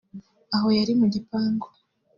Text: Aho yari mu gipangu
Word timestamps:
Aho 0.55 0.67
yari 0.77 0.93
mu 0.99 1.07
gipangu 1.13 1.67